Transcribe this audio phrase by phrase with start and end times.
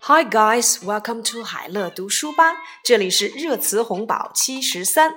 [0.00, 2.52] Hi guys, welcome to 海乐读书吧。
[2.82, 5.14] 这里是热词红宝七十三，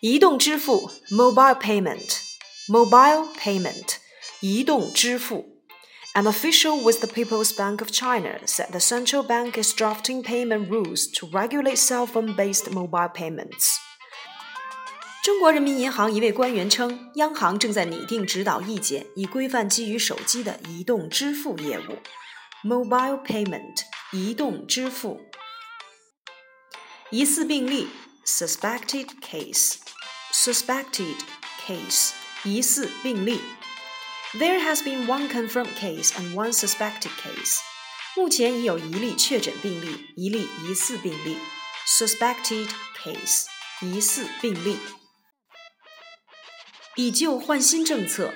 [0.00, 3.96] 移动支付 （mobile payment），mobile payment，
[4.40, 5.46] 移动支付。
[6.14, 11.06] An official with the People's Bank of China said the central bank is drafting payment rules
[11.18, 13.78] to regulate cell phone-based mobile payments.
[15.22, 21.98] 中国人民银行一位官员称，央行正在拟定指导意见，以规范基于手机的移动支付业务。
[22.62, 25.20] Mobile payment 移动支付，
[27.10, 27.88] 疑似病例
[28.26, 31.16] suspected case，suspected
[31.66, 32.12] case
[32.42, 33.40] 疑似病例。
[34.34, 37.58] There has been one confirmed case and one suspected case。
[38.16, 41.38] 目前已有一例确诊病例，一例疑似病例。
[41.86, 42.68] Suspected
[43.02, 43.44] case
[43.82, 44.78] 疑似病例。
[46.98, 48.32] 以旧换新政策，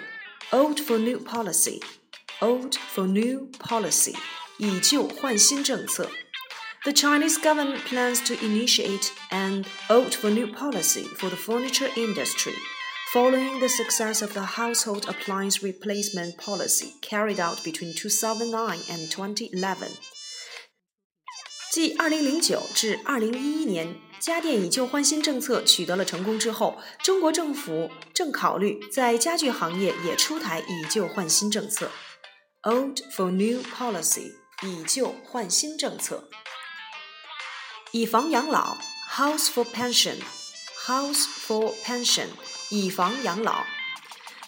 [0.51, 4.15] old for new policy，old for new policy。
[4.59, 6.11] 以旧换新政策。
[6.85, 12.55] The Chinese government plans to initiate an old for new policy for the furniture industry,
[13.13, 19.89] following the success of the household appliance replacement policy carried out between 2009 and 2011.
[21.73, 31.91] 继2009至2011年家电以旧换新政策取得了成功之后，中国政府正考虑在家具行业也出台以旧换新政策
[32.63, 34.33] （Old for New Policy）。
[34.61, 36.29] 以旧换新政策，
[37.93, 38.77] 以房养老
[39.09, 42.27] （House for Pension），House for Pension，
[42.71, 43.63] 以房养老。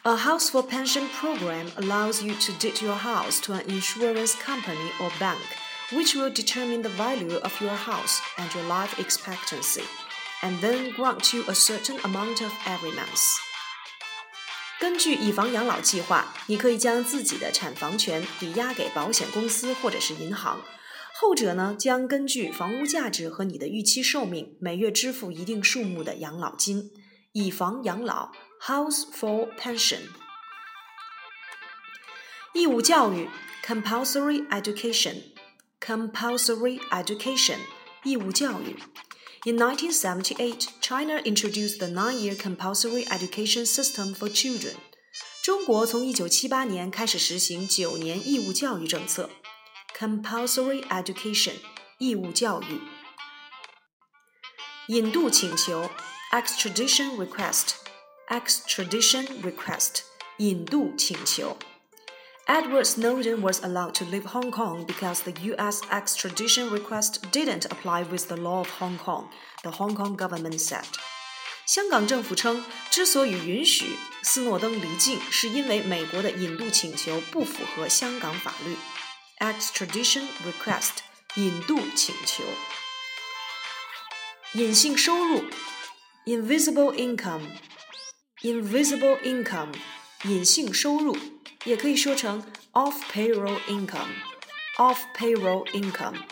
[0.03, 4.91] A house for pension program allows you to deed your house to an insurance company
[4.98, 5.39] or bank,
[5.93, 9.83] which will determine the value of your house and your life expectancy,
[10.43, 13.37] and then grant you a certain amount of every month.
[14.79, 20.62] 根据以房养老计划，你可以将自己的产房权抵押给保险公司或者是银行，
[21.12, 26.91] 后者呢将根据房屋价值和你的预期寿命，每月支付一定数目的养老金。
[27.33, 30.00] 以房养老 （House for Pension）。
[32.55, 33.28] 义务教育
[33.65, 34.49] （Compulsory
[35.81, 37.59] Education），Compulsory Education，
[38.05, 38.77] 义务教育。
[39.44, 44.75] In 1978, China introduced the nine-year compulsory education system for children.
[45.43, 49.31] 中国从1978年开始实行九年义务教育政策
[49.99, 51.55] （compulsory education，
[51.99, 52.83] 义务教育）。
[54.88, 55.88] 引渡请求
[56.33, 60.00] （extradition request），extradition request，
[60.37, 61.56] 引渡请求。
[62.49, 65.83] Edward Snowden was allowed to leave Hong Kong because the U.S.
[65.91, 69.28] extradition request didn't apply with the law of Hong Kong,
[69.62, 70.84] the Hong Kong government said.
[71.66, 78.77] 香港政府称，之所以允许斯诺登离境，是因为美国的引渡请求不符合香港法律。
[79.38, 80.99] extradition request
[81.37, 82.43] 引渡请求。
[84.55, 85.44] 隐性收入
[86.27, 87.43] invisible income
[88.43, 89.72] invisible income
[90.25, 91.16] 隐性收入。
[91.65, 94.15] 也可以说成 off payroll income,
[94.77, 96.22] off payroll income.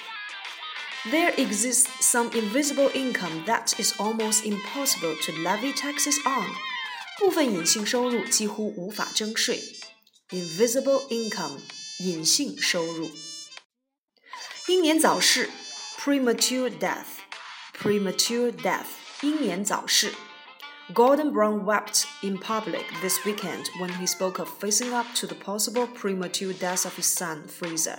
[1.11, 6.51] There exists some invisible income that is almost impossible to levy taxes on.
[7.19, 9.62] 部分隐性收入几乎无法征税。
[10.31, 11.61] Invisible income，
[12.01, 13.11] 隐性收入。
[14.67, 15.49] 英年早逝，
[15.99, 18.87] premature death，premature death，
[19.23, 20.12] 英年早逝。
[20.95, 25.34] Gordon Brown wept in public this weekend when he spoke of facing up to the
[25.34, 27.99] possible premature death of his son Fraser.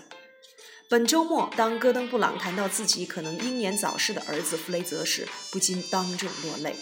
[0.90, 6.76] 本周末，当戈登·布朗谈到自己可能英年早逝的儿子弗雷泽时，不禁当众落泪。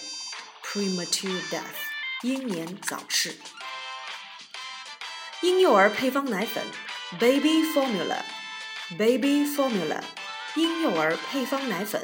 [0.64, 1.76] Premature death，
[2.24, 3.36] 英年早逝。
[5.42, 6.64] 婴幼儿配方奶粉，
[7.20, 10.02] baby formula，baby formula，
[10.56, 12.02] 婴幼儿配方奶粉。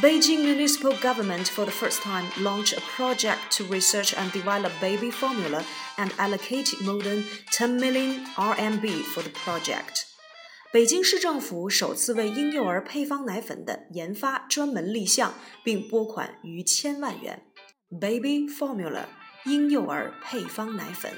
[0.00, 5.10] Beijing municipal government for the first time launched a project to research and develop baby
[5.10, 5.64] formula
[5.96, 10.04] and allocated more than 10 million RMB for the project.
[10.70, 15.32] 北京市政府首次为婴幼儿配方奶粉的研发专门立项，
[15.64, 17.46] 并拨款逾千万元。
[17.88, 19.06] Baby formula，
[19.46, 21.14] 婴幼儿配方奶粉。